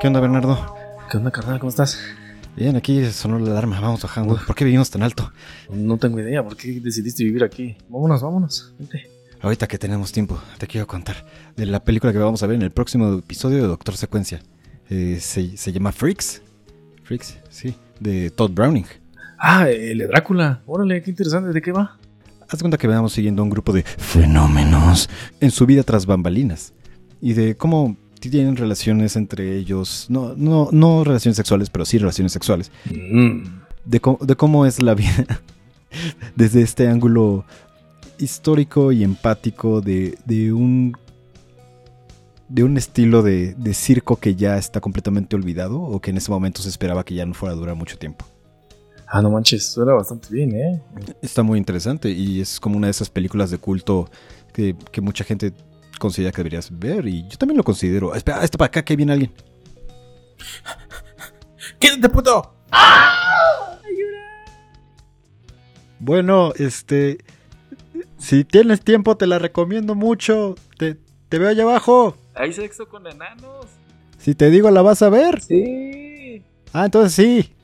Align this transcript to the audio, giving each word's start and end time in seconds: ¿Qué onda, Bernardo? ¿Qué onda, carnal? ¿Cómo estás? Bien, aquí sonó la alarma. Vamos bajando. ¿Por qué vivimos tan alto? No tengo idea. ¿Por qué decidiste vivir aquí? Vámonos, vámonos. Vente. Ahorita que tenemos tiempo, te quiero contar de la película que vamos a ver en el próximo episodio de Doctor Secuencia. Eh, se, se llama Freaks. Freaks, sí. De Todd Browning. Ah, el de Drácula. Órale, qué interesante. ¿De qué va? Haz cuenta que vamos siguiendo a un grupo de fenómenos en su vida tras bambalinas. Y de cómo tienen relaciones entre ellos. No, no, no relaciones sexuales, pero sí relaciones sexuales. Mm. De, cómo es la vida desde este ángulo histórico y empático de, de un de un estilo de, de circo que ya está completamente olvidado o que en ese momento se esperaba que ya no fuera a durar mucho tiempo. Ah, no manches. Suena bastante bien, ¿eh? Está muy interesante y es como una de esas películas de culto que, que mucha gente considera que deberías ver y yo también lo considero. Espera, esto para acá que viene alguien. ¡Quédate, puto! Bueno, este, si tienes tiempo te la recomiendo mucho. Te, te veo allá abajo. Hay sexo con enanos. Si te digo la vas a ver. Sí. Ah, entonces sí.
¿Qué 0.00 0.06
onda, 0.08 0.20
Bernardo? 0.20 0.74
¿Qué 1.10 1.16
onda, 1.16 1.30
carnal? 1.30 1.58
¿Cómo 1.60 1.70
estás? 1.70 1.98
Bien, 2.56 2.74
aquí 2.76 3.04
sonó 3.12 3.38
la 3.38 3.52
alarma. 3.52 3.80
Vamos 3.80 4.02
bajando. 4.02 4.38
¿Por 4.46 4.56
qué 4.56 4.64
vivimos 4.64 4.90
tan 4.90 5.02
alto? 5.02 5.32
No 5.70 5.98
tengo 5.98 6.18
idea. 6.20 6.42
¿Por 6.42 6.56
qué 6.56 6.80
decidiste 6.80 7.22
vivir 7.24 7.44
aquí? 7.44 7.76
Vámonos, 7.88 8.22
vámonos. 8.22 8.74
Vente. 8.78 9.08
Ahorita 9.40 9.66
que 9.66 9.78
tenemos 9.78 10.12
tiempo, 10.12 10.40
te 10.58 10.66
quiero 10.66 10.86
contar 10.86 11.24
de 11.56 11.66
la 11.66 11.80
película 11.80 12.12
que 12.12 12.18
vamos 12.18 12.42
a 12.42 12.46
ver 12.46 12.56
en 12.56 12.62
el 12.62 12.70
próximo 12.70 13.18
episodio 13.18 13.58
de 13.58 13.68
Doctor 13.68 13.96
Secuencia. 13.96 14.42
Eh, 14.90 15.18
se, 15.20 15.56
se 15.56 15.72
llama 15.72 15.92
Freaks. 15.92 16.42
Freaks, 17.04 17.38
sí. 17.50 17.74
De 18.00 18.30
Todd 18.30 18.50
Browning. 18.52 18.86
Ah, 19.38 19.68
el 19.68 19.98
de 19.98 20.06
Drácula. 20.06 20.62
Órale, 20.66 21.02
qué 21.02 21.10
interesante. 21.10 21.52
¿De 21.52 21.62
qué 21.62 21.72
va? 21.72 21.98
Haz 22.48 22.60
cuenta 22.60 22.78
que 22.78 22.86
vamos 22.86 23.12
siguiendo 23.12 23.42
a 23.42 23.44
un 23.44 23.50
grupo 23.50 23.72
de 23.72 23.82
fenómenos 23.82 25.08
en 25.40 25.50
su 25.50 25.66
vida 25.66 25.82
tras 25.84 26.04
bambalinas. 26.06 26.72
Y 27.20 27.34
de 27.34 27.56
cómo 27.56 27.96
tienen 28.30 28.56
relaciones 28.56 29.16
entre 29.16 29.56
ellos. 29.56 30.06
No, 30.08 30.34
no, 30.36 30.68
no 30.72 31.04
relaciones 31.04 31.36
sexuales, 31.36 31.70
pero 31.70 31.84
sí 31.84 31.98
relaciones 31.98 32.32
sexuales. 32.32 32.70
Mm. 32.84 33.60
De, 33.84 34.00
cómo 34.00 34.66
es 34.66 34.82
la 34.82 34.94
vida 34.94 35.40
desde 36.36 36.62
este 36.62 36.88
ángulo 36.88 37.44
histórico 38.18 38.92
y 38.92 39.02
empático 39.02 39.80
de, 39.80 40.16
de 40.24 40.52
un 40.52 40.96
de 42.48 42.64
un 42.64 42.76
estilo 42.76 43.22
de, 43.22 43.54
de 43.54 43.72
circo 43.72 44.16
que 44.16 44.34
ya 44.34 44.58
está 44.58 44.80
completamente 44.80 45.34
olvidado 45.34 45.80
o 45.80 46.00
que 46.00 46.10
en 46.10 46.18
ese 46.18 46.30
momento 46.30 46.60
se 46.60 46.68
esperaba 46.68 47.02
que 47.02 47.14
ya 47.14 47.24
no 47.24 47.32
fuera 47.32 47.54
a 47.54 47.56
durar 47.56 47.74
mucho 47.74 47.96
tiempo. 47.96 48.26
Ah, 49.06 49.20
no 49.20 49.30
manches. 49.30 49.72
Suena 49.72 49.92
bastante 49.92 50.28
bien, 50.30 50.54
¿eh? 50.54 50.82
Está 51.20 51.42
muy 51.42 51.58
interesante 51.58 52.10
y 52.10 52.40
es 52.40 52.60
como 52.60 52.76
una 52.76 52.86
de 52.86 52.92
esas 52.92 53.10
películas 53.10 53.50
de 53.50 53.58
culto 53.58 54.10
que, 54.52 54.76
que 54.90 55.00
mucha 55.00 55.24
gente 55.24 55.52
considera 56.02 56.32
que 56.32 56.38
deberías 56.38 56.76
ver 56.76 57.06
y 57.06 57.28
yo 57.28 57.38
también 57.38 57.56
lo 57.56 57.62
considero. 57.62 58.12
Espera, 58.12 58.42
esto 58.42 58.58
para 58.58 58.66
acá 58.66 58.84
que 58.84 58.96
viene 58.96 59.12
alguien. 59.12 59.32
¡Quédate, 61.78 62.08
puto! 62.08 62.56
Bueno, 66.00 66.52
este, 66.56 67.18
si 68.18 68.42
tienes 68.42 68.80
tiempo 68.80 69.16
te 69.16 69.28
la 69.28 69.38
recomiendo 69.38 69.94
mucho. 69.94 70.56
Te, 70.76 70.96
te 71.28 71.38
veo 71.38 71.48
allá 71.48 71.62
abajo. 71.62 72.16
Hay 72.34 72.52
sexo 72.52 72.88
con 72.88 73.06
enanos. 73.06 73.66
Si 74.18 74.34
te 74.34 74.50
digo 74.50 74.68
la 74.72 74.82
vas 74.82 75.02
a 75.02 75.08
ver. 75.08 75.40
Sí. 75.40 76.42
Ah, 76.72 76.86
entonces 76.86 77.12
sí. 77.12 77.54